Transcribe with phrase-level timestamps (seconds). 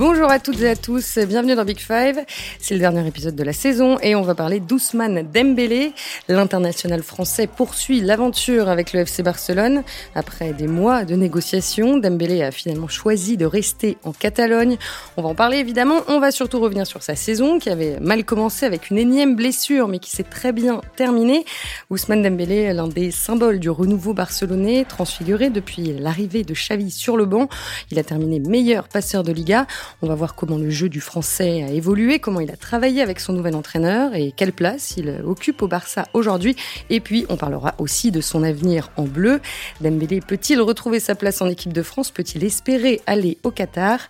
[0.00, 2.24] Bonjour à toutes et à tous, bienvenue dans Big Five.
[2.58, 5.92] C'est le dernier épisode de la saison et on va parler d'Ousmane Dembélé.
[6.26, 9.82] L'international français poursuit l'aventure avec le FC Barcelone.
[10.14, 14.78] Après des mois de négociations, Dembélé a finalement choisi de rester en Catalogne.
[15.18, 16.00] On va en parler évidemment.
[16.08, 19.86] On va surtout revenir sur sa saison qui avait mal commencé avec une énième blessure
[19.86, 21.44] mais qui s'est très bien terminée.
[21.90, 27.26] Ousmane Dembélé, l'un des symboles du renouveau barcelonais, transfiguré depuis l'arrivée de Xavi sur le
[27.26, 27.50] banc.
[27.90, 29.66] Il a terminé meilleur passeur de Liga.
[30.02, 33.20] On va voir comment le jeu du français a évolué, comment il a travaillé avec
[33.20, 36.56] son nouvel entraîneur et quelle place il occupe au Barça aujourd'hui.
[36.88, 39.40] Et puis, on parlera aussi de son avenir en bleu.
[39.80, 42.10] Dembélé peut-il retrouver sa place en équipe de France?
[42.10, 44.00] Peut-il espérer aller au Qatar?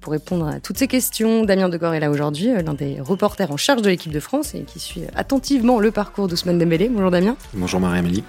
[0.00, 3.56] Pour répondre à toutes ces questions, Damien Degor est là aujourd'hui, l'un des reporters en
[3.56, 6.88] charge de l'équipe de France et qui suit attentivement le parcours d'Ousmane Dembélé.
[6.88, 7.36] Bonjour Damien.
[7.54, 8.22] Bonjour Marie-Amélie.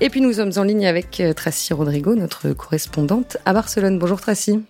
[0.00, 3.98] Et puis nous sommes en ligne avec Tracy Rodrigo, notre correspondante à Barcelone.
[3.98, 4.60] Bonjour Tracy.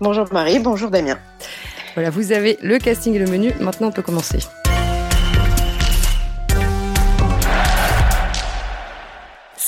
[0.00, 1.18] Bonjour Marie, bonjour Damien.
[1.94, 3.52] Voilà, vous avez le casting et le menu.
[3.60, 4.38] Maintenant, on peut commencer.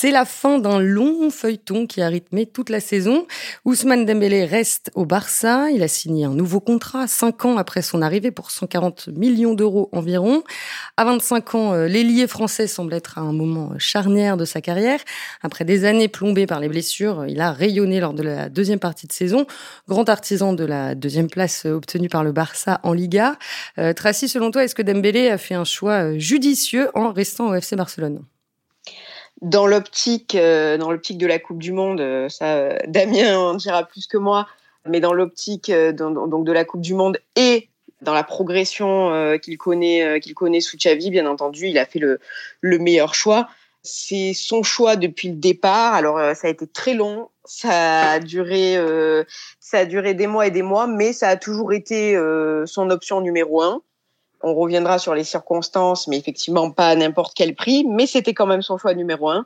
[0.03, 3.25] C'est la fin d'un long feuilleton qui a rythmé toute la saison.
[3.63, 5.71] Ousmane Dembélé reste au Barça.
[5.71, 9.87] Il a signé un nouveau contrat, cinq ans après son arrivée pour 140 millions d'euros
[9.93, 10.43] environ.
[10.97, 14.99] À 25 ans, euh, l'ailier français semble être à un moment charnière de sa carrière.
[15.41, 19.07] Après des années plombées par les blessures, il a rayonné lors de la deuxième partie
[19.07, 19.47] de saison.
[19.87, 23.37] Grand artisan de la deuxième place obtenue par le Barça en Liga.
[23.77, 27.51] Euh, Tracy, selon toi, est-ce que Dembélé a fait un choix euh, judicieux en restant
[27.51, 28.25] au FC Barcelone?
[29.41, 33.53] Dans l'optique euh, dans l'optique de la Coupe du Monde, euh, ça euh, Damien en
[33.55, 34.47] dira plus que moi,
[34.87, 37.69] mais dans l'optique donc de la Coupe du Monde et
[38.01, 42.19] dans la progression qu'il connaît qu'il connaît sous Xavi, bien entendu, il a fait le
[42.59, 43.47] le meilleur choix.
[43.81, 45.93] C'est son choix depuis le départ.
[45.93, 48.75] Alors ça a été très long, ça a duré
[49.61, 52.17] ça a duré des mois et des mois, mais ça a toujours été
[52.65, 53.81] son option numéro un.
[54.43, 57.85] On reviendra sur les circonstances, mais effectivement pas à n'importe quel prix.
[57.87, 59.45] Mais c'était quand même son choix numéro un.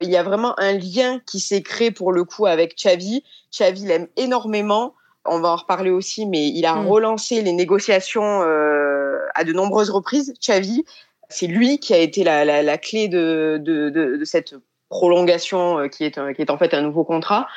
[0.00, 3.24] Il y a vraiment un lien qui s'est créé pour le coup avec Xavi.
[3.52, 4.94] Xavi l'aime énormément.
[5.24, 6.86] On va en reparler aussi, mais il a mm.
[6.86, 10.32] relancé les négociations euh, à de nombreuses reprises.
[10.40, 10.84] Xavi,
[11.28, 14.54] c'est lui qui a été la, clé de, de, cette
[14.88, 17.48] prolongation euh, qui est, qui est en fait un nouveau contrat.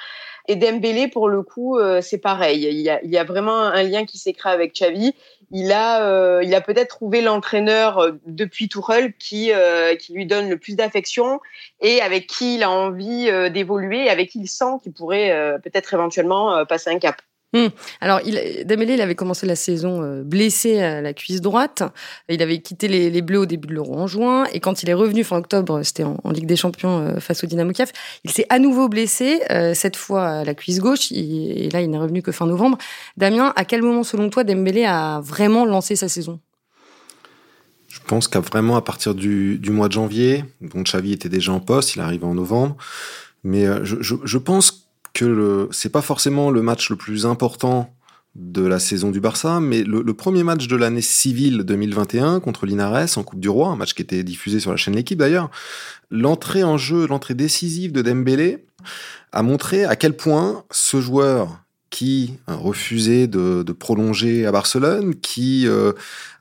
[0.48, 2.68] Et Dembélé, pour le coup, euh, c'est pareil.
[2.70, 5.14] Il y, a, il y a vraiment un lien qui s'est créé avec Xavi
[5.52, 10.26] il a, euh, il a peut-être trouvé l'entraîneur euh, depuis Tourelle qui, euh, qui lui
[10.26, 11.42] donne le plus d'affection
[11.82, 16.66] et avec qui il a envie d'évoluer, avec qui il sent qu'il pourrait peut-être éventuellement
[16.66, 17.22] passer un cap.
[17.54, 17.68] Hmm.
[18.00, 18.36] Alors, il,
[18.66, 21.84] il avait commencé la saison euh, blessé à la cuisse droite.
[22.30, 24.46] Il avait quitté les, Bleus au début de l'Euro en juin.
[24.54, 27.48] Et quand il est revenu fin octobre, c'était en, Ligue des Champions euh, face au
[27.48, 27.92] Dynamo Kiev,
[28.24, 31.12] il s'est à nouveau blessé, euh, cette fois à la cuisse gauche.
[31.12, 32.78] et là, il n'est revenu que fin novembre.
[33.18, 36.40] Damien, à quel moment, selon toi, Dembélé a vraiment lancé sa saison?
[37.90, 41.60] Je pense qu'à vraiment à partir du, mois de janvier, donc Xavi était déjà en
[41.60, 42.78] poste, il arrive en novembre,
[43.44, 47.94] mais je, je pense que le, c'est pas forcément le match le plus important
[48.36, 53.18] de la saison du Barça, mais le, premier match de l'année civile 2021 contre l'Inares
[53.18, 55.52] en Coupe du Roi, un match qui était diffusé sur la chaîne L'équipe d'ailleurs,
[56.10, 58.66] l'entrée en jeu, l'entrée décisive de Dembélé
[59.34, 65.68] a montré à quel point ce joueur qui euh, refusait de, prolonger à Barcelone, qui
[65.68, 65.92] euh,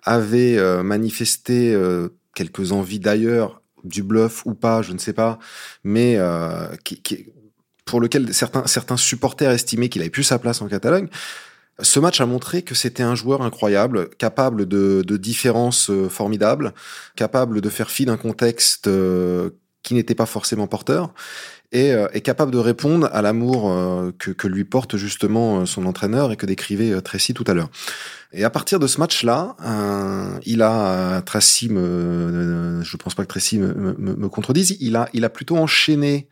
[0.05, 1.77] avait euh, manifesté
[2.35, 5.39] quelques envies d'ailleurs, du bluff ou pas, je ne sais pas,
[5.83, 6.19] mais
[6.85, 7.27] qui, qui,
[7.91, 11.09] pour lequel certains, certains supporters estimaient qu'il avait plus sa place en Catalogne.
[11.81, 16.73] Ce match a montré que c'était un joueur incroyable, capable de, de différences euh, formidables,
[17.17, 19.51] capable de faire fi d'un contexte euh,
[19.83, 21.13] qui n'était pas forcément porteur,
[21.73, 23.73] et, euh, capable de répondre à l'amour
[24.19, 27.71] que, que, lui porte justement son entraîneur et que décrivait Tracy tout à l'heure.
[28.33, 29.57] Et à partir de ce match-là,
[30.45, 35.09] il a Tracy me, je pense pas que Tracy me, me, me contredise, il a,
[35.13, 36.29] il a plutôt enchaîné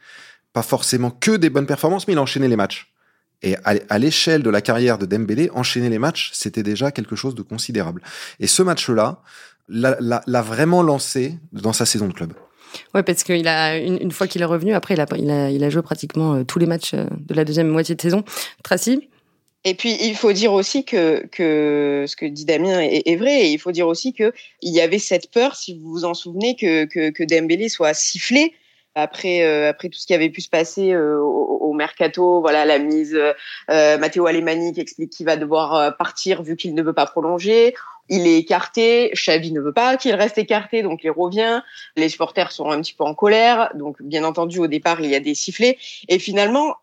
[0.59, 2.93] pas forcément que des bonnes performances, mais il a enchaîné les matchs.
[3.43, 7.37] Et à l'échelle de la carrière de Dembélé, enchaîner les matchs, c'était déjà quelque chose
[7.37, 8.03] de considérable.
[8.41, 9.23] Et ce match-là
[9.69, 12.33] l'a vraiment lancé dans sa saison de club.
[12.93, 15.63] Ouais, parce qu'il a une, fois qu'il est revenu, après il a, il a, il
[15.63, 18.25] a joué pratiquement euh, tous les matchs euh, de la deuxième moitié de saison.
[18.65, 19.09] Tracy?
[19.63, 23.53] Et puis il faut dire aussi que, que ce que dit Damien est, vrai, et
[23.53, 26.57] il faut dire aussi que il y avait cette peur, si vous vous en souvenez,
[26.57, 28.55] que, que, que Dembélé soit sifflé
[28.95, 32.79] après euh, après tout ce qui avait pu se passer euh, au, mercato, voilà la
[32.79, 33.17] mise
[33.71, 37.75] euh, Matteo Alemani qui explique qu'il va devoir partir vu qu'il ne veut pas prolonger.
[38.09, 41.63] Il est écarté, Xavi ne veut pas qu'il reste écarté, donc il revient.
[41.95, 45.15] Les supporters sont un petit peu en colère, donc bien entendu au départ il y
[45.15, 46.77] a des sifflets et finalement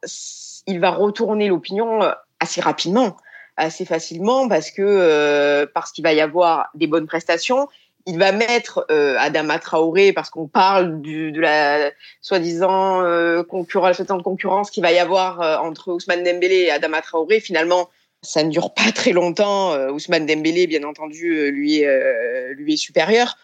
[0.68, 2.00] il va retourner l'opinion
[2.40, 3.18] assez rapidement.
[3.58, 7.68] assez facilement parce que parce qu'il va y avoir des bonnes prestations
[8.06, 11.92] il va mettre euh, Adama Traoré parce qu'on parle du, de la
[12.22, 17.40] soi-disant euh, concurrence, concurrence qu'il va y avoir euh, entre Ousmane Dembélé et Adama Traoré.
[17.40, 17.90] Finalement,
[18.22, 19.74] ça ne dure pas très longtemps.
[19.74, 23.38] Euh, Ousmane Dembélé, bien entendu, lui est, lui est supérieur.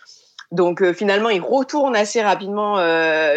[0.51, 2.75] Donc finalement, il retourne assez rapidement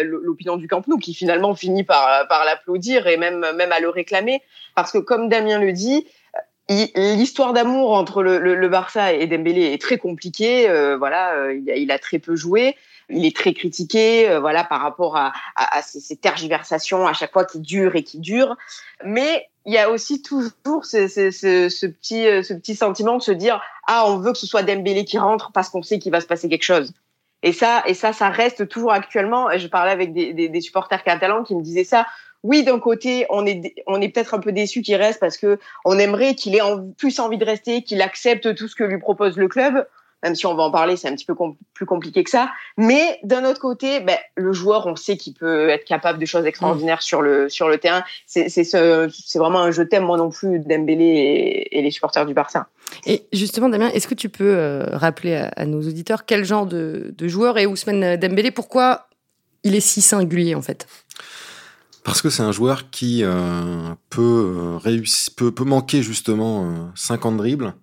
[0.01, 3.87] l'opinion du Camp Nou, qui finalement finit par, par l'applaudir et même, même à le
[3.87, 4.41] réclamer.
[4.75, 6.05] Parce que comme Damien le dit,
[6.67, 10.67] L'histoire d'amour entre le, le, le, Barça et Dembélé est très compliquée.
[10.67, 12.75] Euh, voilà, euh, il, a, il, a, très peu joué.
[13.07, 17.13] Il est très critiqué, euh, voilà, par rapport à, à, à ces, ces, tergiversations à
[17.13, 18.57] chaque fois qui durent et qui durent.
[19.03, 23.31] Mais il y a aussi toujours ce, ce, ce, petit, ce petit sentiment de se
[23.31, 26.19] dire ah, on veut que ce soit Dembélé qui rentre parce qu'on sait qu'il va
[26.19, 26.93] se passer quelque chose.
[27.43, 29.55] Et ça, et ça, ça reste toujours actuellement.
[29.55, 32.07] Je parlais avec des, des, des supporters catalans qui me disaient ça
[32.45, 35.57] oui, d'un côté, on est, on est peut-être un peu déçu qu'il reste parce que
[35.83, 36.61] on aimerait qu'il ait
[36.95, 39.87] plus envie de rester, qu'il accepte tout ce que lui propose le club.
[40.21, 41.35] Même si on va en parler, c'est un petit peu
[41.73, 42.51] plus compliqué que ça.
[42.77, 46.45] Mais d'un autre côté, ben, le joueur, on sait qu'il peut être capable de choses
[46.45, 48.03] extraordinaires sur le sur le terrain.
[48.27, 48.47] C'est
[49.35, 52.67] vraiment un je t'aime moi non plus Dembélé et, et les supporters du Barça.
[53.07, 57.13] Et justement, Damien, est-ce que tu peux euh, rappeler à, nos auditeurs quel genre de,
[57.15, 58.51] de joueur est Ousmane Dembélé?
[58.51, 59.07] Pourquoi
[59.63, 60.87] il est si singulier en fait?
[62.05, 64.21] Parce que c'est un joueur qui euh, peut,
[64.55, 67.73] euh, réussir, peut, peut manquer justement euh, 50 dribbles.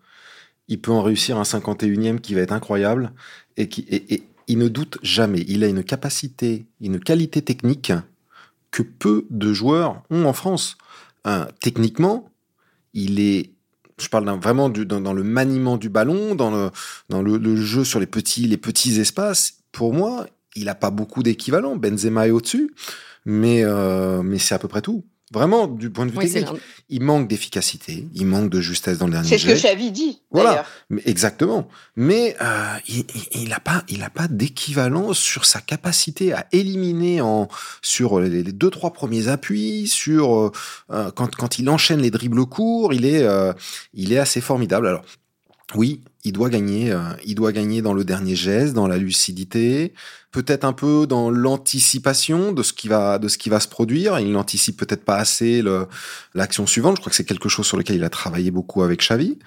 [0.68, 3.12] Il peut en réussir un 51e qui va être incroyable.
[3.56, 5.44] Et, qui, et, et, il ne doute jamais.
[5.48, 7.92] Il a une capacité, une qualité technique
[8.70, 10.78] que peu de joueurs ont en France.
[11.26, 12.30] Euh, techniquement,
[12.94, 13.50] il est
[13.98, 16.70] je parle vraiment du, dans, le maniement du ballon, dans le,
[17.08, 19.58] dans le, jeu sur les petits, les petits espaces.
[19.70, 21.76] Pour moi, il n'a pas beaucoup d'équivalent.
[21.76, 22.70] Benzema est au-dessus
[23.24, 25.04] mais, euh, mais c'est à peu près tout.
[25.32, 26.60] Vraiment, du point de vue oui, technique,
[26.90, 30.20] il manque d'efficacité, il manque de justesse dans le dernier C'est ce que Xavi dit.
[30.30, 30.66] Voilà,
[31.06, 31.68] exactement.
[31.96, 32.76] Mais euh,
[33.32, 37.48] il n'a pas, il a pas d'équivalent sur sa capacité à éliminer en
[37.80, 40.52] sur les, deux trois premiers appuis, sur euh,
[40.90, 43.54] euh, quand quand il enchaîne les dribbles courts, il est euh,
[43.94, 44.86] il est assez formidable.
[44.86, 45.02] Alors
[45.74, 49.92] oui, il doit gagner, euh, il doit gagner dans le dernier geste, dans la lucidité,
[50.30, 54.18] peut-être un peu dans l'anticipation de ce qui va de ce qui va se produire.
[54.20, 55.62] Il n'anticipe peut-être pas assez
[56.34, 56.96] l'action suivante.
[56.96, 59.38] Je crois que c'est quelque chose sur lequel il a travaillé beaucoup avec Xavi,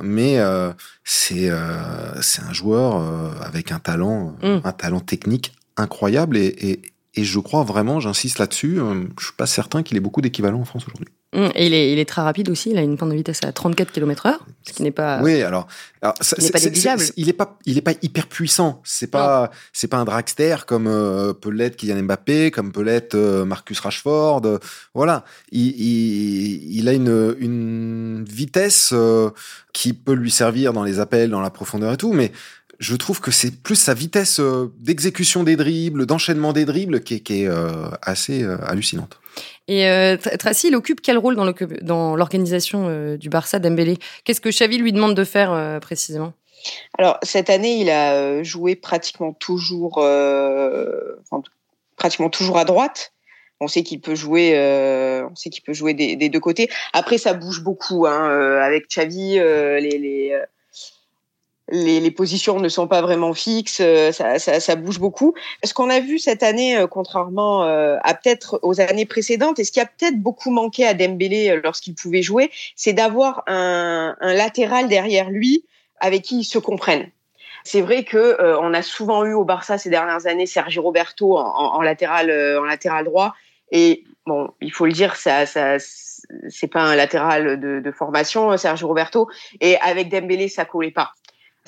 [0.00, 0.72] mais euh,
[1.04, 4.60] c'est euh, c'est un joueur euh, avec un talent mm.
[4.64, 6.82] un talent technique incroyable et, et,
[7.18, 10.60] et je crois vraiment, j'insiste là-dessus, euh, je suis pas certain qu'il ait beaucoup d'équivalents
[10.60, 11.12] en France aujourd'hui.
[11.34, 12.70] Mmh, et il est, il est, très rapide aussi.
[12.70, 15.20] Il a une pointe de vitesse à 34 km/h, ce qui n'est pas.
[15.22, 15.68] Oui, alors,
[16.00, 17.02] alors ça, n'est pas négligeable.
[17.18, 18.80] il est pas, il est pas hyper puissant.
[18.82, 23.14] C'est pas, c'est pas un dragster comme euh, peut l'être Kylian Mbappé, comme peut l'être
[23.14, 24.40] euh, Marcus Rashford.
[24.46, 24.58] Euh,
[24.94, 29.28] voilà, il, il, il, a une, une vitesse euh,
[29.74, 32.32] qui peut lui servir dans les appels, dans la profondeur et tout, mais
[32.78, 34.40] je trouve que c'est plus sa vitesse
[34.78, 37.50] d'exécution des dribbles, d'enchaînement des dribbles qui est, qui est
[38.02, 39.18] assez hallucinante.
[39.68, 41.36] Et euh, Tracy, il occupe quel rôle
[41.82, 43.98] dans l'organisation euh, du Barça Dembélé?
[44.24, 46.32] Qu'est-ce que Xavi lui demande de faire euh, précisément?
[46.98, 51.42] Alors cette année, il a joué pratiquement toujours, enfin,
[51.96, 53.12] pratiquement toujours à droite.
[53.60, 54.54] On sait qu'il peut jouer,
[55.30, 56.68] on sait qu'il peut jouer des, des, deux côtés.
[56.92, 59.34] Après, ça bouge beaucoup hein, avec Xavi.
[59.34, 60.40] les, les
[61.70, 65.34] les, les, positions ne sont pas vraiment fixes, euh, ça, ça, ça bouge beaucoup.
[65.64, 69.64] Ce qu'on a vu cette année, euh, contrairement euh, à peut-être aux années précédentes, et
[69.64, 74.34] ce qui a peut-être beaucoup manqué à Dembélé lorsqu'il pouvait jouer, c'est d'avoir un, un,
[74.34, 75.64] latéral derrière lui
[76.00, 77.10] avec qui il se comprenne.
[77.64, 81.36] C'est vrai que euh, on a souvent eu au Barça ces dernières années Sergio Roberto
[81.36, 83.34] en, en, latéral, en latéral droit,
[83.70, 85.76] et bon, il faut le dire, ça, ça
[86.48, 89.28] c'est pas un latéral de, de formation, Sergio Roberto,
[89.60, 91.12] et avec Dembélé, ça collait pas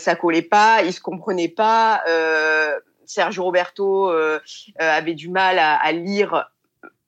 [0.00, 2.02] ça collait pas, ils se comprenaient pas.
[2.08, 4.38] Euh, Sergio Roberto euh,
[4.80, 6.48] euh, avait du mal à, lire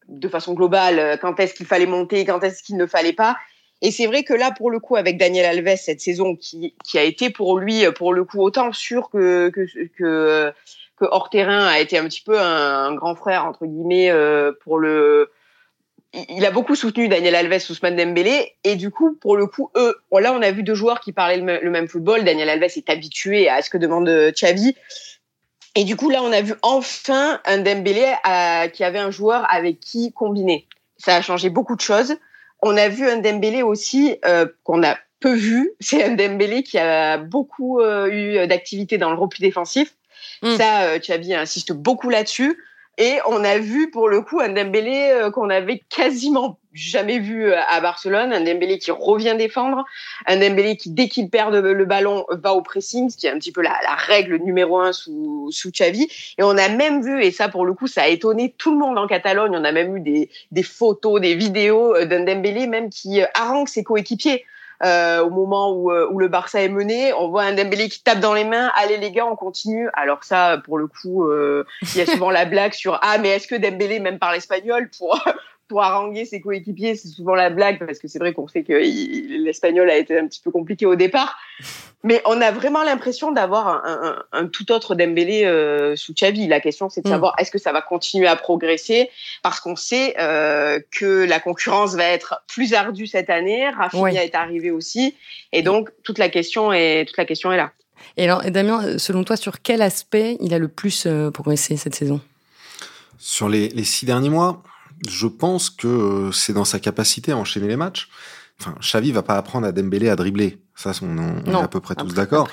[0.09, 3.37] de façon globale quand est-ce qu'il fallait monter, quand est-ce qu'il ne fallait pas.
[3.81, 6.99] Et c'est vrai que là, pour le coup, avec Daniel Alves, cette saison qui, qui
[6.99, 10.53] a été pour lui, pour le coup, autant sûr que, que,
[11.01, 14.13] hors terrain a été un petit peu un, grand frère, entre guillemets,
[14.63, 15.33] pour le,
[16.15, 19.97] il a beaucoup soutenu Daniel Alves, Ousmane Dembélé, et du coup, pour le coup, eux,
[20.13, 22.25] là, on a vu deux joueurs qui parlaient le, même football.
[22.25, 24.77] Daniel Alves est habitué à ce que demande euh, Xavi.
[25.75, 29.47] Et du coup, là, on a vu enfin un Dembélé à, qui avait un joueur
[29.51, 30.67] avec qui combiner.
[30.99, 32.17] Ça a changé beaucoup de choses.
[32.61, 35.73] On a vu un Dembélé aussi euh, qu'on a peu vu.
[35.81, 39.95] C'est un Dembélé qui a beaucoup euh, eu d'activité dans le repli défensif.
[40.43, 40.57] Mm.
[40.57, 42.59] Ça, Xavi insiste beaucoup là-dessus.
[42.99, 47.47] Et on a vu pour le coup un Dembélé euh, qu'on avait quasiment jamais vu
[47.47, 49.85] euh, à Barcelone, un Dembélé qui revient défendre,
[50.27, 53.39] un Dembélé qui dès qu'il perd le ballon va au pressing, ce qui est un
[53.39, 56.07] petit peu la, règle numéro un sous, sous Xavi.
[56.37, 58.79] Et on a même vu, et ça pour le coup ça a étonné tout le
[58.79, 62.67] monde en Catalogne, on a même eu des, des photos, des vidéos euh, d'un Dembélé
[62.67, 64.45] même qui harangue ses coéquipiers.
[64.85, 67.13] Euh, au moment où, euh, où, le Barça est mené.
[67.13, 68.73] On voit un Dembélé qui tape dans les mains.
[68.75, 69.89] Allez les gars, on continue.
[69.93, 73.29] Alors ça, pour le coup, euh, il y a souvent la blague sur ah mais
[73.29, 75.23] est-ce que Dembélé même parle espagnol pour
[75.73, 78.75] pour haranguer ses coéquipiers, c'est souvent la blague parce que c'est vrai qu'on sait que
[78.75, 81.39] l'espagnol a été un petit peu compliqué au départ.
[82.05, 86.47] Mais on a vraiment l'impression d'avoir un, un, un, tout autre Dembélé euh, sous Xavi.
[86.47, 87.13] La question, c'est de mm.
[87.13, 89.09] savoir est-ce que ça va continuer à progresser?
[89.43, 93.67] Parce qu'on sait euh, que la concurrence va être plus ardue cette année.
[93.71, 95.15] Rafinha est arrivé aussi,
[95.53, 97.73] et donc toute la question est toute la question est là.
[98.19, 101.95] Et alors, Damien, selon toi, sur quel aspect il a le plus euh, progressé cette
[101.95, 102.21] saison?
[103.17, 104.63] Sur les, les six derniers mois,
[105.09, 108.09] je pense que c'est dans sa capacité à enchaîner les matchs.
[108.61, 110.59] Enfin, Xavi va pas apprendre à Dembélé à dribbler.
[110.75, 112.49] Ça, on, on est à peu près tous d'accord.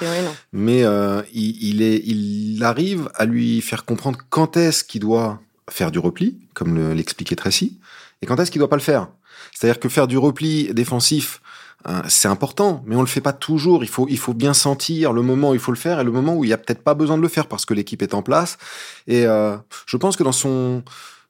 [0.51, 5.39] Mais euh, il, est, il arrive à lui faire comprendre quand est-ce qu'il doit
[5.69, 7.79] faire du repli, comme l'expliquait Tracy,
[8.21, 9.07] et quand est-ce qu'il doit pas le faire.
[9.53, 11.41] C'est-à-dire que faire du repli défensif,
[11.87, 13.83] euh, c'est important, mais on le fait pas toujours.
[13.83, 16.11] Il faut, il faut bien sentir le moment où il faut le faire et le
[16.11, 18.13] moment où il y a peut-être pas besoin de le faire parce que l'équipe est
[18.13, 18.57] en place.
[19.07, 20.83] Et euh, je pense que dans son,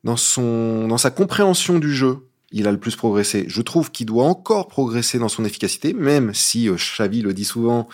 [0.04, 3.46] dans son, dans sa compréhension du jeu, il a le plus progressé.
[3.48, 7.46] Je trouve qu'il doit encore progresser dans son efficacité, même si euh, Xavi le dit
[7.46, 7.88] souvent,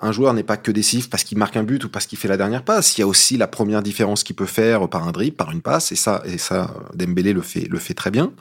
[0.00, 2.28] un joueur n'est pas que décisif parce qu'il marque un but ou parce qu'il fait
[2.28, 2.96] la dernière passe.
[2.96, 5.62] Il y a aussi la première différence qu'il peut faire par un dribble, par une
[5.62, 8.32] passe, et ça, et ça, Dembélé le fait, le fait très bien.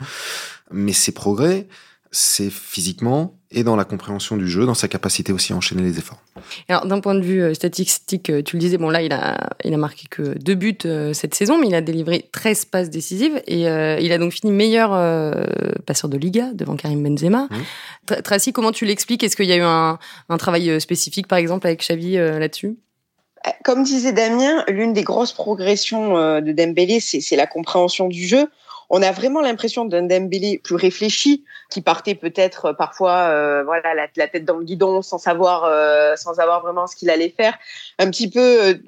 [0.72, 1.68] Mais ses progrès,
[2.12, 5.98] c'est physiquement et dans la compréhension du jeu, dans sa capacité aussi à enchaîner les
[5.98, 6.20] efforts.
[6.68, 9.50] Alors d'un point de vue euh, statistique, euh, tu le disais, bon là il a
[9.64, 12.90] il a marqué que deux buts euh, cette saison, mais il a délivré 13 passes
[12.90, 14.90] décisives et il a donc fini meilleur
[15.86, 17.48] passeur de Liga devant Karim Benzema.
[17.50, 18.22] Mmh.
[18.24, 19.24] Tracy, comment tu l'expliques?
[19.24, 19.98] Est-ce qu'il y a eu un,
[20.30, 22.78] un, travail spécifique par exemple avec Xavi là-dessus?
[23.64, 28.50] Comme disait Damien, l'une des grosses progressions de Dembélé, c'est la compréhension du jeu
[28.90, 33.94] on a vraiment l'impression d'un Dembélé plus réfléchi, qui partait peut-être euh, parfois euh, voilà
[33.94, 37.58] la, tête dans le guidon sans savoir euh, sans savoir vraiment ce qu'il allait faire,
[38.00, 38.80] un petit peu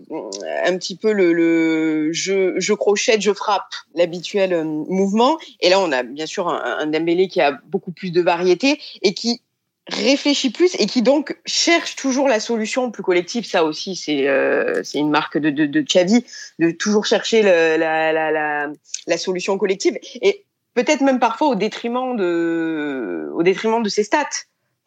[0.65, 5.37] un petit peu le, le je, je crochette, je frappe, l'habituel mouvement.
[5.59, 8.79] Et là, on a bien sûr un, un Dembélé qui a beaucoup plus de variété
[9.01, 9.41] et qui
[9.89, 13.45] réfléchit plus et qui donc cherche toujours la solution plus collective.
[13.45, 16.25] Ça aussi, c'est euh, c'est une marque de, de, de Xavi,
[16.59, 18.67] de toujours chercher la, la, la,
[19.07, 24.25] la, solution collective et peut-être même parfois au détriment de au détriment de ses stats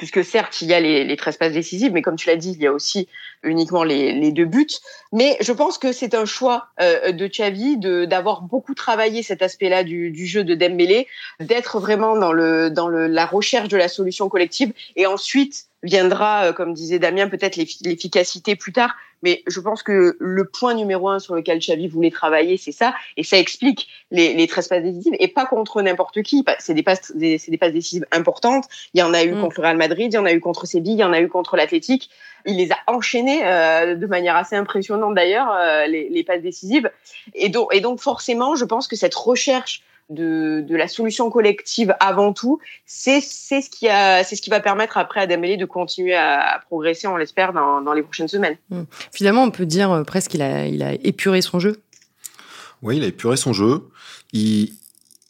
[0.03, 2.55] puisque certes, il y a les, les 13 passes décisives, mais comme tu l'as dit,
[2.57, 3.07] il y a aussi
[3.45, 4.67] uniquement les, les deux buts.
[5.13, 9.85] Mais je pense que c'est un choix euh, de Xavi d'avoir beaucoup travaillé cet aspect-là
[9.85, 11.07] du, du, jeu de Dembélé,
[11.39, 16.47] d'être vraiment dans, le, dans le, la recherche de la solution collective, et ensuite viendra,
[16.47, 18.95] euh, comme disait Damien, peut-être l'efficacité plus tard.
[19.23, 22.93] Mais je pense que le point numéro un sur lequel Xavi voulait travailler, c'est ça,
[23.17, 26.45] et ça explique les, les 13 passes décisives, et pas contre n'importe qui.
[26.59, 28.65] C'est des passes, c'est des passes décisives importantes.
[28.95, 29.41] Il y en a eu mm.
[29.41, 31.21] contre le Real Madrid, il y en a eu contre Séville, il y en a
[31.21, 32.11] eu contre l'Athletic.
[32.47, 36.91] Il les a enchaînées euh, de manière assez impressionnante d'ailleurs, euh, les, les passes décisives.
[37.35, 41.95] Et donc, et donc forcément, je pense que cette recherche de, de, la solution collective
[42.01, 45.65] avant tout, c'est ce qui a, c'est ce qui va permettre après à Dembélé de
[45.65, 48.57] continuer à, progresser, on l'espère, dans, dans, les prochaines semaines.
[48.71, 48.83] Hmm.
[49.13, 51.81] Finalement, on peut dire euh, presque qu'il a, il a épuré son jeu.
[52.83, 53.89] Oui, il a épuré son jeu.
[54.33, 54.73] Il,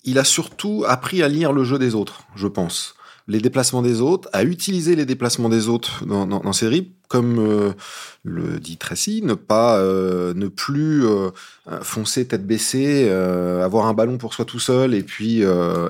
[0.04, 2.96] il a surtout appris à lire le jeu des autres, je pense
[3.28, 6.66] les déplacements des autres, à utiliser les déplacements des autres dans, dans, dans ses
[7.12, 7.74] comme euh,
[8.24, 11.30] le dit Tracy, ne pas, euh, ne plus euh,
[11.82, 15.42] foncer tête baissée, avoir un ballon pour soi tout seul et puis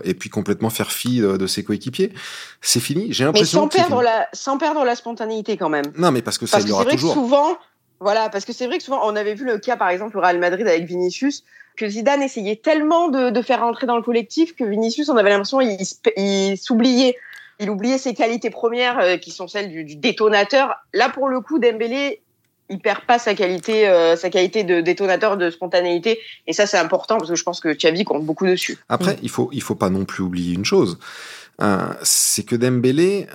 [0.05, 2.12] et puis complètement faire fi de, ses coéquipiers.
[2.61, 3.12] C'est fini.
[3.12, 3.67] J'ai l'impression.
[3.67, 5.85] Mais sans perdre la, sans perdre la spontanéité quand même.
[5.97, 7.15] Non, mais parce que ça parce il y aura toujours.
[7.15, 7.57] souvent,
[8.01, 10.21] voilà, parce que c'est vrai que souvent, on avait vu le cas par exemple au
[10.21, 11.45] Real Madrid avec Vinicius
[11.83, 15.61] que Zidane essayait tellement de, faire rentrer dans le collectif que Vinicius, on avait l'impression
[15.61, 17.17] il s'oubliait
[17.59, 20.75] il oubliait ses qualités premières euh, qui sont celles du, détonateur.
[20.95, 22.21] Là, pour le coup, Dembélé,
[22.71, 26.21] il perd pas sa qualité, euh, sa qualité de détonateur de spontanéité.
[26.47, 28.79] Et ça, c'est important parce que je pense que Xavi compte beaucoup dessus.
[28.89, 30.99] Après, il faut, il faut pas non plus oublier une chose.
[32.02, 33.28] C'est que Dembélé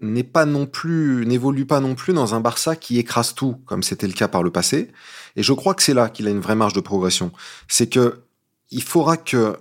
[0.00, 3.82] n'est pas non plus, n'évolue pas non plus dans un Barça qui écrase tout, comme
[3.82, 4.92] c'était le cas par le passé.
[5.34, 7.32] Et je crois que c'est là qu'il a une vraie marge de progression.
[7.68, 8.22] C'est que
[8.70, 9.56] il faudra que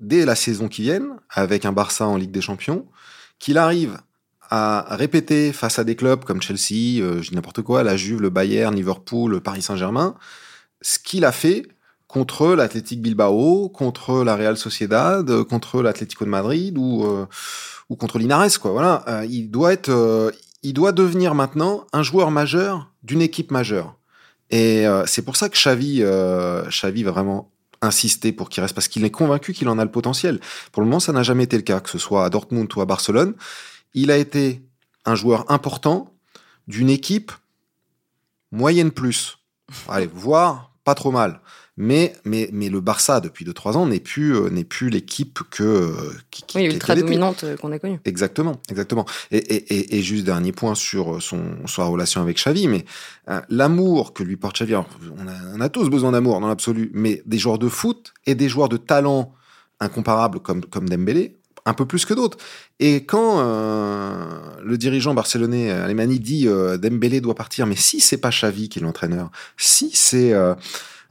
[0.00, 2.86] dès la saison qui vient, avec un Barça en Ligue des Champions,
[3.38, 3.98] qu'il arrive
[4.50, 8.74] à répéter face à des clubs comme Chelsea, euh, n'importe quoi, la Juve, le Bayern,
[8.74, 10.14] Liverpool, le Paris Saint-Germain,
[10.80, 11.66] ce qu'il a fait
[12.08, 17.06] contre l'Athletic Bilbao, contre la Real Sociedad, contre l'Atlético de Madrid ou
[17.88, 18.72] ou contre l'Inares quoi.
[18.72, 23.94] Voilà, il doit être il doit devenir maintenant un joueur majeur d'une équipe majeure.
[24.50, 26.02] Et c'est pour ça que Xavi
[26.68, 29.90] Xavi va vraiment insister pour qu'il reste parce qu'il est convaincu qu'il en a le
[29.90, 30.40] potentiel.
[30.72, 32.80] Pour le moment, ça n'a jamais été le cas, que ce soit à Dortmund ou
[32.80, 33.34] à Barcelone.
[33.94, 34.62] Il a été
[35.04, 36.12] un joueur important
[36.66, 37.30] d'une équipe
[38.50, 39.38] moyenne plus.
[39.88, 41.40] Allez, voir pas trop mal.
[41.80, 45.62] Mais, mais, mais le Barça, depuis 2-3 ans, n'est plus, euh, n'est plus l'équipe que.
[45.62, 48.00] Euh, qui, oui, ultra dominante euh, qu'on a connue.
[48.04, 49.06] Exactement, exactement.
[49.30, 52.84] Et, et, et, juste dernier point sur son, sa relation avec Xavi, mais
[53.48, 57.22] l'amour que lui porte Xavi, on, a, on a tous besoin d'amour dans l'absolu, mais
[57.26, 59.32] des joueurs de foot et des joueurs de talent
[59.78, 62.38] incomparables comme, comme Dembélé, un peu plus que d'autres.
[62.80, 68.68] Et quand le dirigeant barcelonais Alemani dit Dembélé doit partir, mais si c'est pas Xavi
[68.68, 70.34] qui est l'entraîneur, si c'est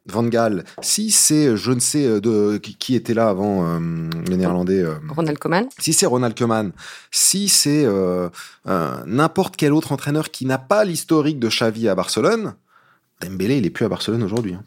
[0.08, 3.80] Van Gaal, si c'est, je ne sais euh, de, qui, était là avant euh,
[4.28, 4.82] le néerlandais.
[4.82, 5.68] Euh, Ronald Koeman.
[5.80, 6.72] Si c'est Ronald Koeman,
[7.12, 7.86] si c'est
[9.06, 12.56] n'importe quel autre entraîneur qui n'a pas l'historique de Xavi à Barcelone,
[13.22, 14.54] Dembélé, il est plus à Barcelone aujourd'hui.
[14.54, 14.64] Hein.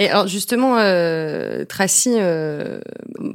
[0.00, 2.80] Et alors justement, euh, Tracy, euh,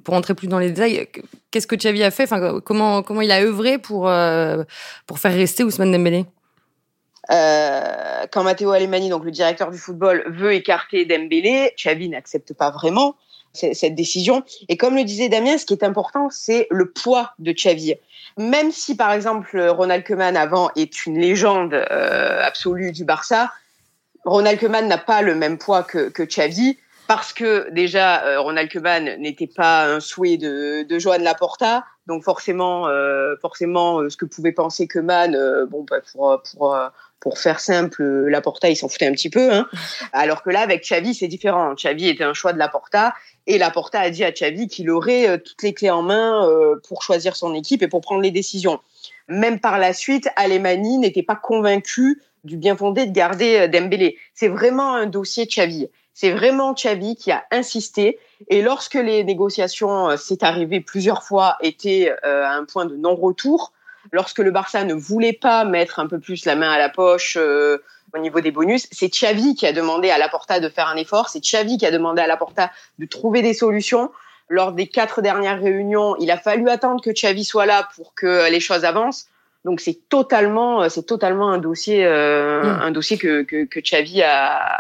[0.04, 1.08] pour entrer plus dans les détails,
[1.56, 2.30] qu'est-ce que Xavi a fait?
[2.66, 4.66] Comment il a œuvré pour euh,
[5.08, 6.26] pour faire rester Ousmane Dembélé?
[7.32, 12.72] Euh, quand Matteo Alemani, donc le directeur du football, veut écarter Dembélé, Xavi n'accepte pas
[12.72, 13.16] vraiment
[13.54, 14.44] cette décision.
[14.68, 17.96] Et comme le disait Damien, ce qui est important, c'est le poids de Xavi.
[18.38, 23.50] Même si, par exemple, Ronald Koeman avant est une légende absolue du Barça,
[24.26, 28.72] Ronald Koeman n'a pas le même poids que, que Xavi parce que déjà euh, Ronald
[28.72, 34.18] Koeman n'était pas un souhait de, de Joan Laporta, donc forcément, euh, forcément, euh, ce
[34.18, 36.78] que pouvait penser Koeman, bon, bah, pour pour
[37.20, 39.68] pour faire simple, Laporta il s'en foutait un petit peu, hein.
[40.14, 41.74] alors que là avec Xavi c'est différent.
[41.74, 43.14] Xavi était un choix de Laporta
[43.48, 46.48] et Laporta a dit à Xavi qu'il aurait toutes les clés en main
[46.88, 48.80] pour choisir son équipe et pour prendre les décisions.
[49.28, 54.18] Même par la suite, Alemani n'était pas convaincu du bien fondé de garder euh, Dembélé.
[54.34, 55.90] C'est vraiment un dossier Xavi.
[56.16, 58.18] C'est vraiment Xavi qui a insisté.
[58.48, 62.96] Et lorsque les négociations, euh, c'est arrivé plusieurs fois, étaient euh, à un point de
[62.96, 63.74] non-retour,
[64.12, 67.38] lorsque le Barça ne voulait pas mettre un peu plus la main à la poche
[68.16, 71.30] au niveau des bonus, c'est Xavi qui a demandé à Laporta de faire un effort.
[71.30, 74.12] C'est Xavi qui a demandé à Laporta de trouver des solutions.
[74.48, 78.50] Lors des quatre dernières réunions, il a fallu attendre que Xavi soit là pour que
[78.50, 79.28] les choses avancent.
[79.66, 82.82] Donc c'est totalement, euh, c'est totalement un dossier, euh, mm.
[82.84, 84.80] un dossier que, que, que Xavi a,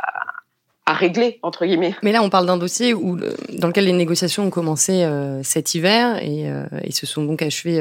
[0.85, 1.95] a réglé entre guillemets.
[2.03, 3.17] Mais là, on parle d'un dossier où,
[3.53, 6.45] dans lequel les négociations ont commencé euh, cet hiver et,
[6.83, 7.79] et, se sont donc achevées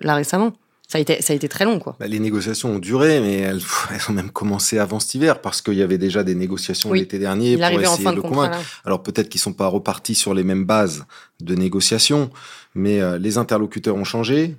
[0.00, 0.52] là récemment.
[0.88, 1.94] Ça a été, ça a été très long, quoi.
[2.00, 3.60] Bah, les négociations ont duré, mais elles,
[3.94, 7.20] elles, ont même commencé avant cet hiver parce qu'il y avait déjà des négociations l'été
[7.20, 8.58] dernier pour essayer en fin de, de convaincre.
[8.84, 11.04] Alors peut-être qu'ils sont pas repartis sur les mêmes bases
[11.40, 12.30] de négociation,
[12.74, 14.56] mais les interlocuteurs ont changé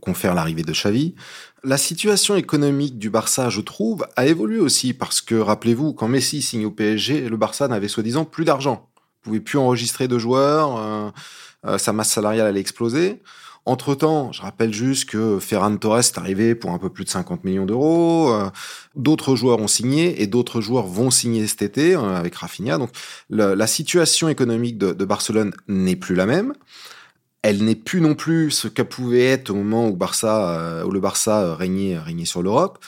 [0.00, 1.14] confère l'arrivée de Xavi.
[1.64, 6.40] La situation économique du Barça, je trouve, a évolué aussi parce que, rappelez-vous, quand Messi
[6.40, 8.88] signe au PSG, le Barça n'avait soi-disant plus d'argent.
[8.96, 11.10] Vous pouvez plus enregistrer de joueurs, euh,
[11.66, 13.20] euh, sa masse salariale allait exploser.
[13.66, 17.44] Entre-temps, je rappelle juste que Ferran Torres est arrivé pour un peu plus de 50
[17.44, 18.32] millions d'euros.
[18.32, 18.48] Euh,
[18.94, 22.78] d'autres joueurs ont signé et d'autres joueurs vont signer cet été avec Rafinha.
[22.78, 22.90] Donc
[23.28, 26.54] la situation économique de Barcelone n'est plus la même
[27.42, 30.90] elle n'est plus non plus ce qu'elle pouvait être au moment où, Barça, euh, où
[30.90, 32.78] le Barça euh, régnait, régnait sur l'Europe.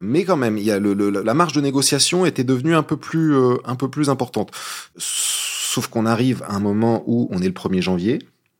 [0.00, 2.96] Mais quand même, il y a le, la marge de négociation était devenue un peu
[2.96, 4.50] plus, euh, un peu plus importante.
[4.96, 8.18] Sauf qu'on arrive à un moment où on est le 1er janvier,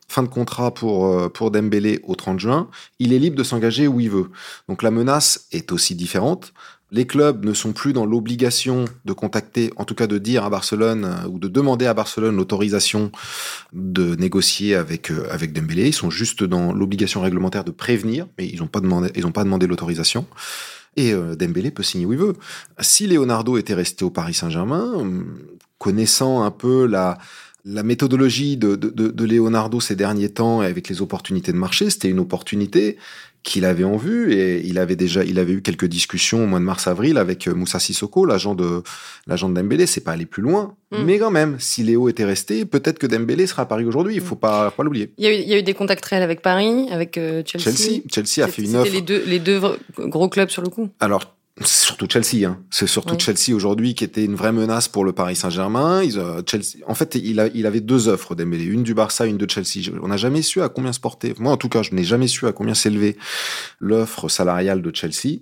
[0.08, 4.00] fin de contrat pour, pour Dembélé au 30 juin, il est libre de s'engager où
[4.00, 4.30] il veut.
[4.68, 6.54] Donc la menace est aussi différente.
[6.92, 10.50] Les clubs ne sont plus dans l'obligation de contacter, en tout cas de dire à
[10.50, 13.10] Barcelone euh, ou de demander à Barcelone l'autorisation
[13.72, 15.88] de négocier avec euh, avec Dembélé.
[15.88, 19.32] Ils sont juste dans l'obligation réglementaire de prévenir, mais ils n'ont pas demandé ils ont
[19.32, 20.26] pas demandé l'autorisation.
[20.96, 22.34] Et euh, Dembélé peut signer où il veut.
[22.80, 24.92] Si Leonardo était resté au Paris Saint-Germain,
[25.78, 27.18] connaissant un peu la
[27.68, 32.08] la méthodologie de, de, de, Leonardo ces derniers temps avec les opportunités de marché, c'était
[32.08, 32.96] une opportunité
[33.46, 36.58] qu'il avait en vue et il avait déjà il avait eu quelques discussions au mois
[36.58, 38.82] de mars avril avec euh, Moussa Sissoko l'agent de
[39.28, 39.86] l'agent de Dembélé.
[39.86, 41.04] C'est pas aller plus loin mm.
[41.04, 44.16] mais quand même si Léo était resté peut-être que Dembélé sera à Paris aujourd'hui.
[44.16, 45.12] Il faut pas pas l'oublier.
[45.16, 47.70] Il, il y, a eu, des contacts réels avec Paris avec euh, Chelsea.
[47.70, 48.02] Chelsea.
[48.12, 48.92] Chelsea a fait une offre.
[48.92, 49.60] les deux les deux
[49.96, 50.88] gros clubs sur le coup.
[50.98, 52.46] Alors surtout Chelsea.
[52.46, 52.58] Hein.
[52.70, 56.02] C'est surtout Chelsea aujourd'hui qui était une vraie menace pour le Paris Saint-Germain.
[56.16, 59.38] Euh, Chelsea, en fait, il, a, il avait deux offres Dembélé, une du Barça, une
[59.38, 59.90] de Chelsea.
[60.02, 61.34] On n'a jamais su à combien se porter.
[61.38, 63.16] Moi, en tout cas, je n'ai jamais su à combien s'élever
[63.80, 65.38] l'offre salariale de Chelsea.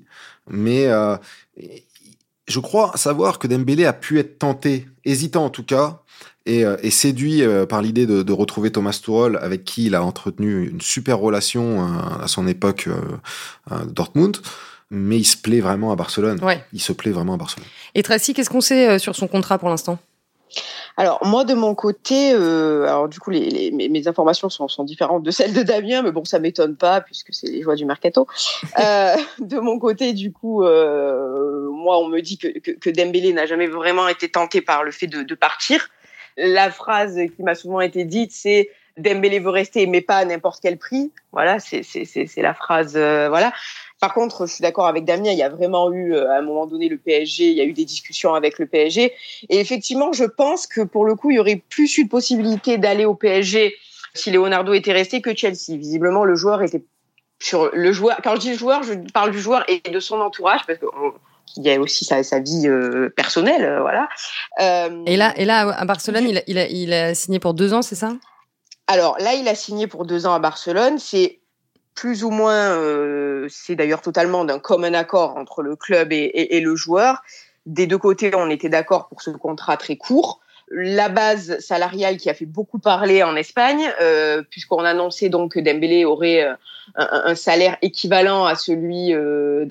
[0.48, 1.16] Mais euh,
[2.46, 6.02] je crois savoir que Dembélé a pu être tenté, hésitant en tout cas,
[6.46, 9.94] et, euh, et séduit euh, par l'idée de, de, retrouver Thomas Tuchel, avec qui il
[9.94, 11.82] a entretenu une super relation
[12.20, 12.88] à son époque
[13.68, 14.36] à Dortmund
[14.90, 16.42] mais il se plaît vraiment à Barcelone.
[16.42, 16.64] Ouais.
[16.72, 17.68] Il se plaît vraiment à Barcelone.
[17.94, 19.98] Et Tracy, qu'est-ce qu'on sait euh, sur son contrat pour l'instant?
[20.96, 25.24] Alors moi de mon côté, euh, alors du coup les, mes, informations sont, sont, différentes
[25.24, 28.28] de celles de Damien, mais bon ça m'étonne pas puisque c'est les joies du mercato.
[28.78, 33.32] euh, de mon côté du coup, euh, moi on me dit que, que, que Dembélé
[33.32, 35.88] n'a jamais vraiment été tenté par le fait de, de partir.
[36.36, 40.60] La phrase qui m'a souvent été dite c'est Dembélé veut rester mais pas à n'importe
[40.62, 41.10] quel prix.
[41.32, 41.82] Voilà, c'est
[42.36, 43.52] la phrase euh, voilà.
[44.04, 46.42] Par contre, je suis d'accord avec Damien, il y a vraiment eu, euh, à un
[46.42, 49.14] moment donné, le PSG, il y a eu des discussions avec le PSG.
[49.48, 52.76] Et effectivement, je pense que pour le coup, il y aurait plus eu de possibilité
[52.76, 53.74] d'aller au PSG
[54.12, 55.78] si Leonardo était resté que Chelsea.
[55.78, 56.84] Visiblement, le joueur était
[57.40, 58.18] sur le joueur.
[58.22, 60.84] Quand je dis joueur, je parle du joueur et de son entourage parce que
[61.56, 64.06] il y a aussi sa, sa vie euh, personnelle, euh, voilà.
[65.06, 67.72] et là, et là, à Barcelone, il a, il a, il a signé pour deux
[67.72, 68.12] ans, c'est ça?
[68.86, 70.98] Alors là, il a signé pour deux ans à Barcelone.
[70.98, 71.40] C'est
[71.94, 76.76] plus ou moins, euh, c'est d'ailleurs totalement d'un commun accord entre le club et, le
[76.76, 77.22] joueur.
[77.66, 80.40] Des deux côtés, on était d'accord pour ce contrat très court.
[80.70, 85.60] La base salariale qui a fait beaucoup parler en Espagne, euh, puisqu'on annonçait donc que
[85.60, 86.54] Dembélé aurait euh,
[86.96, 89.64] un, salaire équivalent à celui euh,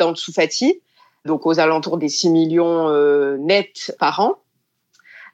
[1.25, 4.35] donc aux alentours des 6 millions euh, nets par an,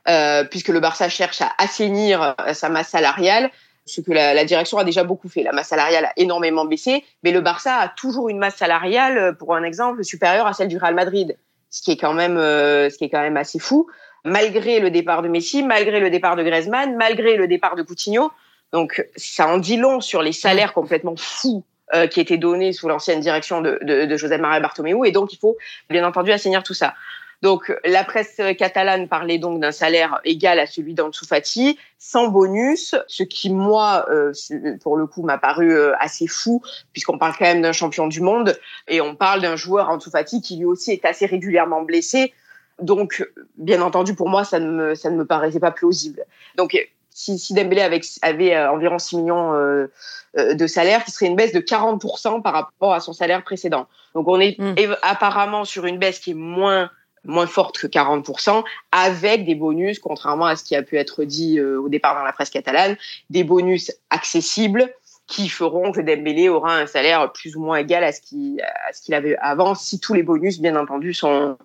[0.08, 3.52] euh, puisque le Barça cherche à assainir sa masse salariale
[3.90, 5.44] ce que la, la, direction a déjà beaucoup fait.
[5.44, 9.34] La masse salariale a énormément baissé, mais le Barça a toujours une masse salariale, euh,
[9.34, 11.38] pour un exemple, supérieure à celle du Real Madrid,
[11.70, 13.88] ce qui est quand même, euh, ce qui est quand même assez fou.
[14.24, 18.32] Malgré le départ de Messi, malgré le départ de Griezmann, malgré le départ de Coutinho,
[18.74, 21.64] donc ça en dit long sur les salaires complètement fous
[21.96, 25.34] euh, qui étaient donnés sous l'ancienne direction de, de, de José María Bartomeu, et donc
[25.34, 25.58] il faut
[25.90, 26.94] bien entendu assainir tout ça.
[27.42, 32.96] Donc la presse catalane parlait donc d'un salaire égal à celui d'Ansu Fati, sans bonus,
[33.08, 34.34] ce qui moi, euh,
[34.82, 38.22] pour le coup, m'a paru euh, assez fou, puisqu'on parle quand même d'un champion du
[38.22, 42.34] monde et on parle d'un joueur Ansu Fati qui lui aussi est assez régulièrement blessé.
[42.82, 46.24] Donc, bien entendu, pour moi, ça ne me, ça ne me paraissait pas plausible.
[46.56, 46.78] Donc,
[47.10, 49.88] si, si Dembélé avait, avait euh, environ 6 millions euh,
[50.36, 53.88] de salaire, qui serait une baisse de 40% par rapport à son salaire précédent.
[54.16, 54.96] Donc, on est mmh.
[55.02, 56.90] apparemment sur une baisse qui est moins
[57.26, 61.60] moins forte que 40%, avec des bonus, contrairement à ce qui a pu être dit
[61.60, 62.98] euh, au départ dans la presse catalane,
[63.30, 64.94] des bonus accessibles
[65.28, 69.38] qui feront que Dembélé aura un salaire plus ou moins égal à ce qu'il avait
[69.38, 71.56] avant, si tous les bonus, bien entendu, sont,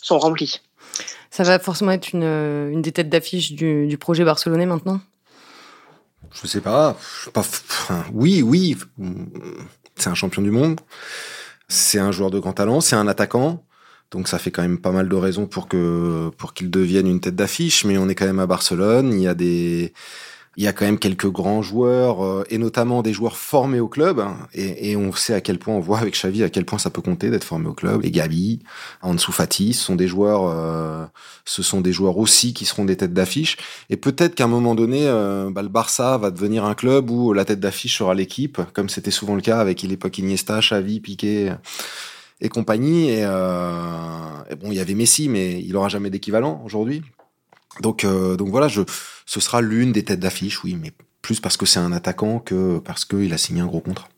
[0.00, 0.60] sont remplis.
[1.30, 5.00] Ça va forcément être une, une des têtes d'affiche du, du projet barcelonais maintenant?
[6.32, 6.96] Je sais pas.
[7.32, 8.76] pas enfin, oui, oui.
[9.96, 10.80] C'est un champion du monde.
[11.68, 12.80] C'est un joueur de grand talent.
[12.80, 13.64] C'est un attaquant.
[14.10, 17.20] Donc ça fait quand même pas mal de raisons pour que pour qu'il devienne une
[17.20, 19.12] tête d'affiche, mais on est quand même à Barcelone.
[19.12, 19.92] Il y a des
[20.58, 23.86] il y a quand même quelques grands joueurs euh, et notamment des joueurs formés au
[23.86, 26.80] club et, et, on sait à quel point on voit avec Xavi à quel point
[26.80, 28.04] ça peut compter d'être formé au club.
[28.04, 28.58] Et Gabi,
[29.00, 31.06] Ansu Fati, ce sont des joueurs, euh,
[31.44, 33.56] ce sont des joueurs aussi qui seront des têtes d'affiche.
[33.88, 37.32] Et peut-être qu'à un moment donné, euh, bah, le Barça va devenir un club où
[37.32, 41.52] la tête d'affiche sera l'équipe, comme c'était souvent le cas avec l'époque Iniesta, Xavi, Piqué
[42.40, 43.10] et compagnie.
[43.10, 47.02] Et, euh, bon, il y avait Messi, mais il aura jamais d'équivalent aujourd'hui.
[47.80, 48.82] Donc, euh, donc voilà, je,
[49.26, 52.78] ce sera l'une des têtes d'affiche, oui, mais plus parce que c'est un attaquant que
[52.78, 54.08] parce qu'il a signé un gros contrat.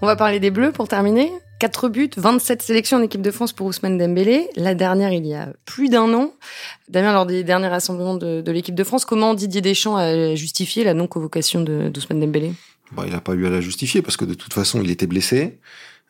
[0.00, 1.32] On va parler des Bleus pour terminer.
[1.58, 4.48] 4 buts, 27 sélections en équipe de France pour Ousmane Dembélé.
[4.54, 6.32] La dernière, il y a plus d'un an.
[6.88, 10.84] Damien, lors des derniers rassemblements de, de l'équipe de France, comment Didier Deschamps a justifié
[10.84, 12.52] la non-convocation d'Ousmane Dembélé?
[12.92, 15.08] Bah, Il n'a pas eu à la justifier parce que de toute façon, il était
[15.08, 15.58] blessé.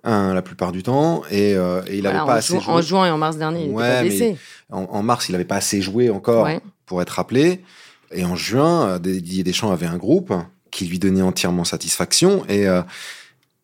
[0.04, 2.60] Hein, la plupart du temps et, euh, et il n'avait voilà, pas assez joué.
[2.62, 2.72] joué.
[2.72, 4.36] En juin et en mars dernier, il ouais, était pas blessé.
[4.70, 6.60] En, en, mars, il n'avait pas assez joué encore Ouais.
[6.86, 7.64] pour être rappelé.
[8.12, 10.32] Et en juin, Didier Deschamps avait un groupe
[10.70, 12.44] qui lui donnait entièrement satisfaction.
[12.48, 12.82] Et, euh,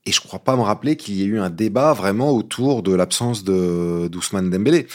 [0.07, 2.95] et je crois pas me rappeler qu'il y ait eu un débat vraiment autour de
[2.95, 4.87] l'absence de d'Ousmane Dembélé.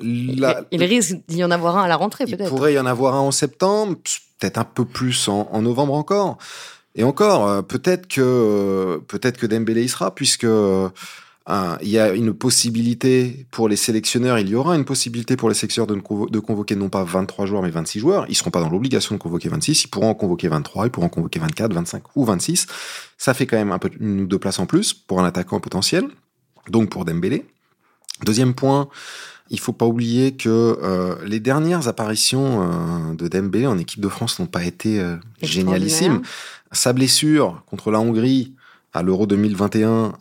[0.00, 2.48] La- il risque d'y en avoir un à la rentrée, il peut-être.
[2.48, 3.96] pourrait y en avoir un en septembre,
[4.38, 6.38] peut-être un peu plus en, en novembre encore.
[6.96, 10.46] Et encore, euh, peut-être que peut-être que Dembélé y sera, puisque
[11.48, 15.54] il y a une possibilité pour les sélectionneurs, il y aura une possibilité pour les
[15.54, 18.26] sélectionneurs de, de convoquer non pas 23 joueurs mais 26 joueurs.
[18.28, 21.06] Ils seront pas dans l'obligation de convoquer 26, ils pourront en convoquer 23, ils pourront
[21.06, 22.66] en convoquer 24, 25 ou 26.
[23.18, 25.60] Ça fait quand même un peu une ou deux places en plus pour un attaquant
[25.60, 26.04] potentiel,
[26.68, 27.46] donc pour Dembélé.
[28.24, 28.88] Deuxième point,
[29.50, 34.08] il faut pas oublier que euh, les dernières apparitions euh, de Dembélé en équipe de
[34.08, 36.22] France n'ont pas été euh, génialissimes.
[36.72, 38.54] Sa blessure contre la Hongrie
[38.92, 40.12] à l'Euro 2021,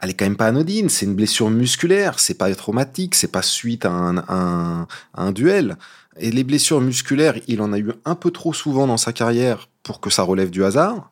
[0.00, 0.88] elle est quand même pas anodine.
[0.88, 5.76] C'est une blessure musculaire, c'est pas traumatique, c'est pas suite à un, un, duel.
[6.18, 9.68] Et les blessures musculaires, il en a eu un peu trop souvent dans sa carrière
[9.82, 11.10] pour que ça relève du hasard.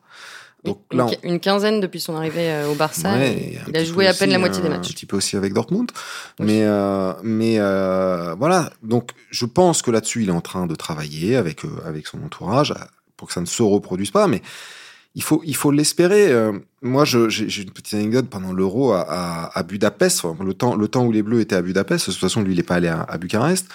[0.63, 3.17] Donc là, une quinzaine depuis son arrivée euh, au Barça.
[3.17, 4.91] il a joué à peine la moitié des matchs.
[4.91, 5.91] Un petit peu aussi avec Dortmund.
[6.39, 8.71] Mais, euh, mais euh, voilà.
[8.81, 12.73] Donc je pense que là-dessus, il est en train de travailler avec, avec son entourage
[13.17, 14.27] pour que ça ne se reproduise pas.
[14.27, 14.41] Mais
[15.15, 16.31] il faut il faut l'espérer.
[16.31, 21.05] Euh, moi, j'ai une petite anecdote pendant l'Euro à, à, Budapest, le temps le temps
[21.05, 22.07] où les Bleus étaient à Budapest.
[22.07, 23.67] De toute façon, lui, il est pas allé à, à Bucarest.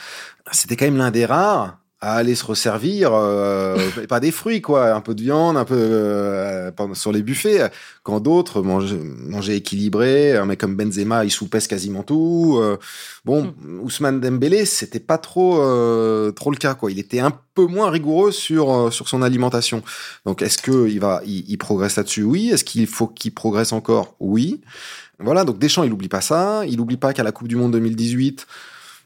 [0.53, 3.77] C'était quand même l'un des rares à aller se resservir, euh,
[4.09, 7.71] pas des fruits quoi, un peu de viande, un peu euh, sur les buffets.
[8.05, 12.57] Quand d'autres mangeaient, mangeaient, équilibré, un mec comme Benzema, il soupèse quasiment tout.
[12.61, 12.77] Euh,
[13.25, 13.81] bon, mm.
[13.81, 16.93] Ousmane Dembélé, c'était pas trop euh, trop le cas quoi.
[16.93, 19.83] Il était un peu moins rigoureux sur euh, sur son alimentation.
[20.25, 22.23] Donc est-ce que il va il, il progresse là-dessus?
[22.23, 22.51] Oui.
[22.51, 24.15] Est-ce qu'il faut qu'il progresse encore?
[24.21, 24.61] Oui.
[25.19, 25.45] Voilà.
[25.45, 26.63] Donc Deschamps, il oublie pas ça.
[26.65, 28.47] Il oublie pas qu'à la Coupe du Monde 2018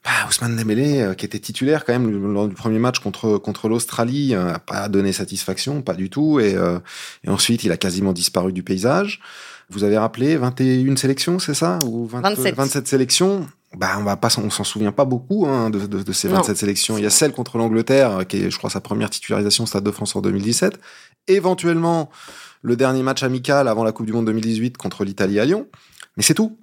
[0.05, 3.69] bah, Ousmane Dembélé, euh, qui était titulaire quand même lors du premier match contre contre
[3.69, 6.81] l'Australie, euh, a pas donné satisfaction, pas du tout, et, euh,
[7.25, 9.21] et ensuite il a quasiment disparu du paysage.
[9.71, 11.79] Vous avez rappelé 21 sélections, c'est ça?
[11.87, 12.55] Ou 27.
[12.55, 13.47] 27 sélections?
[13.77, 16.57] Bah, on va pas, on s'en souvient pas beaucoup hein, de, de, de, ces 27
[16.59, 16.99] sélections.
[16.99, 19.85] Il y a celle contre l'Angleterre, qui est, je crois, sa première titularisation au Stade
[19.85, 20.79] de France en 2017.
[21.29, 22.11] Éventuellement,
[22.61, 25.69] le dernier match amical avant la Coupe du Monde 2018 contre l'Italie à Lyon.
[26.19, 26.59] Mais c'est tout.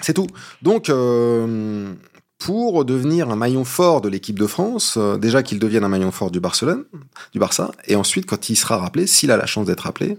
[0.00, 0.26] C'est tout.
[0.62, 1.92] Donc, euh,
[2.38, 6.12] pour devenir un maillon fort de l'équipe de France, euh, déjà qu'il devienne un maillon
[6.12, 6.84] fort du Barcelone,
[7.32, 10.18] du Barça, et ensuite quand il sera rappelé, s'il a la chance d'être rappelé,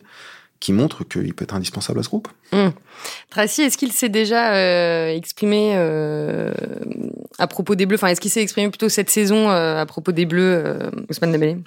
[0.60, 2.28] qui montre qu'il peut être indispensable à ce groupe.
[2.52, 2.68] Mmh.
[3.30, 6.52] Tracy, est-ce qu'il s'est déjà euh, exprimé euh,
[7.38, 7.96] à propos des Bleus?
[7.96, 11.58] Enfin, est-ce qu'il s'est exprimé plutôt cette saison à propos des Bleus, Ousmane Dembélé?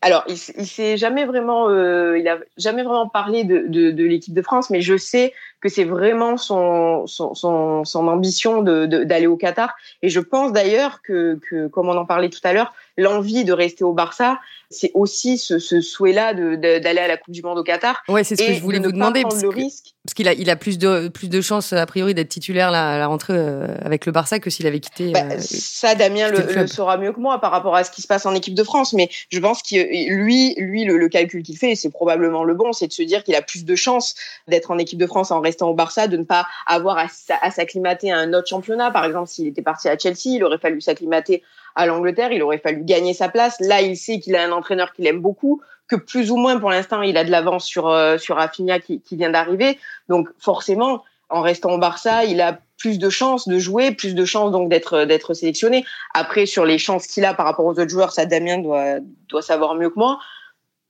[0.00, 4.32] Alors, il, il s'est jamais vraiment, il a jamais vraiment parlé de, de, de l'équipe
[4.32, 9.04] de France, mais je sais que c'est vraiment son, son, son, son ambition d'aller de,
[9.04, 9.74] d'aller au Qatar.
[10.02, 13.52] Et je pense d'ailleurs que, que, comme on en parlait tout à l'heure, l'envie de
[13.52, 14.38] rester au Barça,
[14.70, 18.02] c'est aussi ce, ce souhait-là d'aller de, à la Coupe du Monde au Qatar.
[18.08, 19.22] Ouais, c'est ce que je voulais vous demander.
[19.22, 19.94] Parce, le risque.
[20.04, 22.90] parce qu'il a, il a plus de, plus de chances, a priori, d'être titulaire là,
[22.90, 25.12] à la rentrée euh, avec le Barça que s'il avait quitté.
[25.12, 28.02] Bah, euh, ça, Damien le, le, saura mieux que moi par rapport à ce qui
[28.02, 28.92] se passe en équipe de France.
[28.92, 29.76] Mais je pense que
[30.12, 33.24] lui, lui le, le calcul qu'il fait, c'est probablement le bon, c'est de se dire
[33.24, 34.14] qu'il a plus de chances
[34.48, 38.12] d'être en équipe de France en restant au Barça, de ne pas avoir à, s'acclimater
[38.12, 38.90] à un autre championnat.
[38.90, 41.42] Par exemple, s'il était parti à Chelsea, il aurait fallu s'acclimater
[41.74, 43.56] à l'Angleterre, il aurait fallu gagner sa place.
[43.60, 46.70] Là, il sait qu'il a un entraîneur qu'il aime beaucoup, que plus ou moins pour
[46.70, 49.78] l'instant, il a de l'avance sur euh, sur qui, qui vient d'arriver.
[50.08, 54.24] Donc forcément, en restant au Barça, il a plus de chances de jouer, plus de
[54.24, 55.84] chances donc d'être d'être sélectionné.
[56.14, 59.42] Après, sur les chances qu'il a par rapport aux autres joueurs, ça Damien doit doit
[59.42, 60.18] savoir mieux que moi.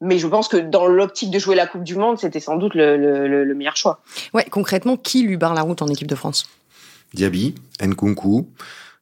[0.00, 2.74] Mais je pense que dans l'optique de jouer la Coupe du Monde, c'était sans doute
[2.74, 4.00] le, le, le, meilleur choix.
[4.32, 6.48] Ouais, concrètement, qui lui barre la route en équipe de France?
[7.14, 8.46] Diaby, Nkunku.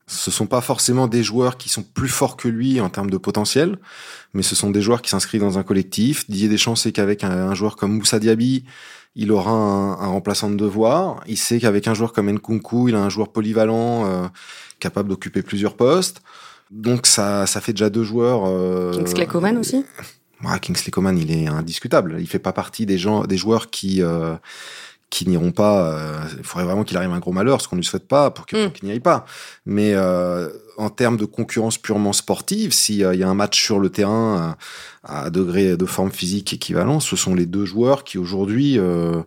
[0.09, 3.19] Ce sont pas forcément des joueurs qui sont plus forts que lui en termes de
[3.19, 3.77] potentiel,
[4.35, 6.31] mais ce sont des joueurs qui s'inscrivent dans un collectif.
[6.31, 8.65] Didier Deschamps sait qu'avec un, un, joueur comme Moussa Diaby,
[9.17, 11.25] il aura un, un, remplaçant de devoir.
[11.27, 14.29] Il sait qu'avec un joueur comme Nkunku, il a un joueur polyvalent euh,
[14.79, 16.23] capable d'occuper plusieurs postes.
[16.71, 18.45] Donc ça, ça fait déjà deux joueurs.
[18.47, 19.85] Euh, Kingsley Coman aussi?
[20.45, 22.17] Ouais, Kingsley Coman, il est indiscutable.
[22.19, 24.37] Il fait pas partie des gens, des joueurs qui euh,
[25.11, 25.93] qui n'iront pas.
[25.93, 28.31] Euh, il faudrait vraiment qu'il arrive un gros malheur, ce qu'on ne lui souhaite pas,
[28.31, 28.73] pour qu'il mm.
[28.83, 29.25] n'y aille pas.
[29.65, 33.89] Mais euh, en termes de concurrence purement sportive, s'il y a un match sur le
[33.91, 34.57] terrain
[35.05, 39.23] à, à degré de forme physique équivalent, ce sont les deux joueurs qui aujourd'hui euh,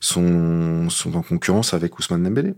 [0.00, 2.54] sont, sont en concurrence avec Ousmane Dembélé.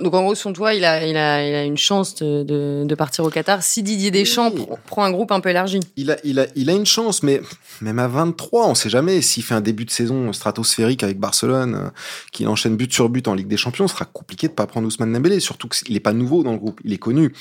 [0.00, 2.82] Donc en gros, son toit, il a, il a, il a une chance de, de,
[2.84, 4.66] de partir au Qatar si Didier Deschamps oui.
[4.86, 5.78] prend un groupe un peu élargi.
[5.96, 7.40] Il a, il a, il a une chance, mais
[7.80, 9.22] même à 23, on sait jamais.
[9.22, 11.90] S'il fait un début de saison stratosphérique avec Barcelone, euh,
[12.32, 14.88] qu'il enchaîne but sur but en Ligue des Champions, ce sera compliqué de pas prendre
[14.88, 15.38] Ousmane Dembélé.
[15.38, 17.32] Surtout qu'il n'est pas nouveau dans le groupe, il est connu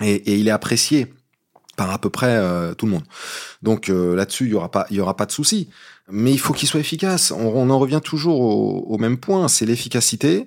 [0.00, 1.12] et, et il est apprécié
[1.76, 3.04] par à peu près euh, tout le monde.
[3.62, 5.68] Donc euh, là-dessus, il y aura pas, il y aura pas de souci.
[6.08, 7.32] Mais il faut qu'il soit efficace.
[7.32, 10.46] On, on, en revient toujours au, au même point, c'est l'efficacité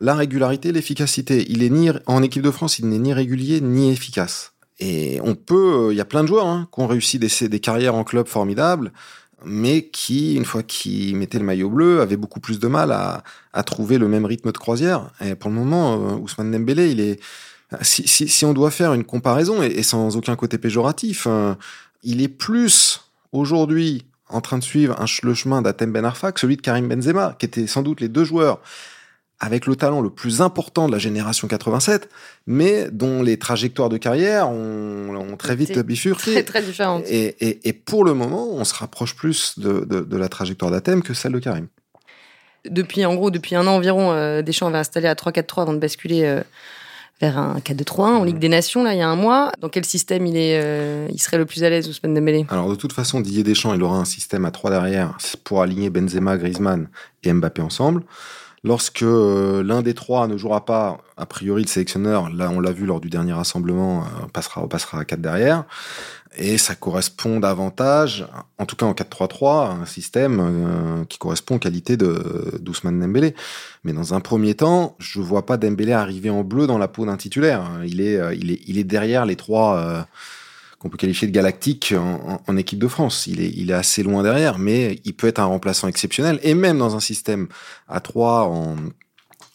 [0.00, 1.44] la régularité, l'efficacité.
[1.48, 4.52] Il est ni en équipe de France, il n'est ni régulier ni efficace.
[4.78, 7.60] Et on peut, il y a plein de joueurs hein, qui ont réussi des, des
[7.60, 8.92] carrières en club formidables.
[9.44, 13.22] mais qui, une fois qu'il mettait le maillot bleu, avait beaucoup plus de mal à,
[13.52, 15.10] à trouver le même rythme de croisière.
[15.24, 17.20] Et pour le moment, euh, Ousmane Dembélé, il est,
[17.82, 21.54] si, si, si, on doit faire une comparaison, et, sans aucun côté péjoratif, euh,
[22.02, 23.00] il est plus
[23.32, 26.88] aujourd'hui en train de suivre un, le chemin d'Atem Ben Arfa que celui de Karim
[26.88, 28.60] Benzema, qui étaient sans doute les deux joueurs
[29.40, 32.08] avec le talent le plus important de la génération 87,
[32.46, 36.32] mais dont les trajectoires de carrière ont, ont très vite bifurqué.
[36.32, 37.04] Très, très différentes.
[37.08, 40.70] Et, et, et, pour le moment, on se rapproche plus de, de, de la trajectoire
[40.70, 41.68] d'Athème que celle de Karim.
[42.68, 45.78] Depuis, en gros, depuis un an environ, euh, Deschamps avait installé à 3-4-3 avant de
[45.78, 46.42] basculer euh,
[47.22, 49.52] vers un 4-2-3-1 en Ligue des Nations, là, il y a un mois.
[49.60, 52.44] Dans quel système il, est, euh, il serait le plus à l'aise, Ousmane Dembélé?
[52.50, 55.88] Alors, de toute façon, Didier Deschamps, il aura un système à 3 derrière pour aligner
[55.88, 56.88] Benzema, Griezmann
[57.22, 58.02] et Mbappé ensemble.
[58.62, 62.72] Lorsque euh, l'un des trois ne jouera pas, a priori le sélectionneur, là on l'a
[62.72, 65.64] vu lors du dernier rassemblement, euh, passera, passera à 4 derrière.
[66.36, 68.26] Et ça correspond davantage,
[68.58, 73.00] en tout cas en 4-3-3, à un système euh, qui correspond aux qualités de d'Ousmane
[73.00, 73.34] Dembélé.
[73.82, 77.06] Mais dans un premier temps, je vois pas Dembélé arriver en bleu dans la peau
[77.06, 77.64] d'un titulaire.
[77.84, 80.06] Il est, il est, il est derrière les trois
[80.80, 81.94] qu'on peut qualifier de galactique
[82.46, 83.26] en, équipe de France.
[83.26, 86.40] Il est, il est assez loin derrière, mais il peut être un remplaçant exceptionnel.
[86.42, 87.48] Et même dans un système
[87.86, 88.76] à 3 en,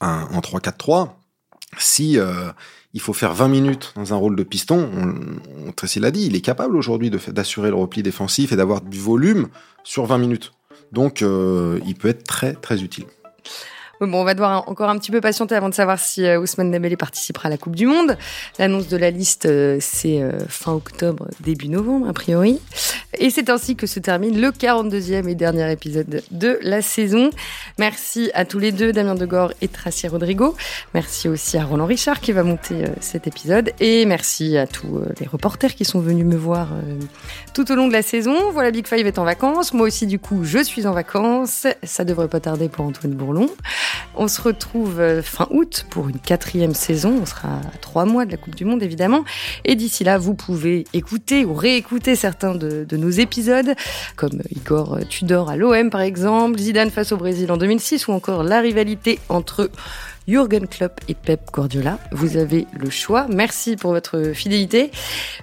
[0.02, 1.10] en 3-4-3,
[1.80, 2.52] si euh,
[2.94, 6.28] il faut faire 20 minutes dans un rôle de piston, on, on Tracy l'a dit,
[6.28, 9.48] il est capable aujourd'hui d'assurer le repli défensif et d'avoir du volume
[9.84, 10.52] sur 20 minutes.
[10.92, 13.06] Donc euh, il peut être très très utile.
[14.02, 16.70] Bon, on va devoir encore un petit peu patienter avant de savoir si euh, Ousmane
[16.70, 18.18] Dembélé participera à la Coupe du Monde.
[18.60, 22.60] L'annonce de la liste, euh, c'est euh, fin octobre, début novembre, a priori.
[23.20, 27.30] Et c'est ainsi que se termine le 42e et dernier épisode de la saison.
[27.80, 30.56] Merci à tous les deux, Damien Degore et Tracy Rodrigo.
[30.94, 33.72] Merci aussi à Roland Richard qui va monter cet épisode.
[33.80, 36.68] Et merci à tous les reporters qui sont venus me voir
[37.54, 38.52] tout au long de la saison.
[38.52, 39.74] Voilà, Big Five est en vacances.
[39.74, 41.68] Moi aussi, du coup, je suis en vacances.
[41.84, 43.48] Ça devrait pas tarder pour Antoine Bourlon.
[44.16, 47.20] On se retrouve euh, fin août pour une quatrième saison.
[47.22, 49.24] On sera à trois mois de la Coupe du Monde, évidemment.
[49.64, 53.76] Et d'ici là, vous pouvez écouter ou réécouter certains de, nos épisodes,
[54.16, 58.44] comme Igor Tudor à l'OM, par exemple, Zidane face au Brésil en 2006, ou encore
[58.44, 59.70] la rivalité entre
[60.28, 62.00] Jürgen Klopp et Pep Guardiola.
[62.12, 63.28] Vous avez le choix.
[63.30, 64.92] Merci pour votre fidélité.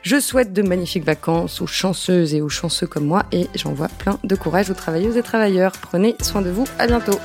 [0.02, 4.18] Je souhaite de magnifiques vacances aux chanceuses et aux chanceux comme moi et j'envoie plein
[4.24, 5.72] de courage aux travailleuses et travailleurs.
[5.72, 6.64] Prenez soin de vous.
[6.78, 7.18] À bientôt.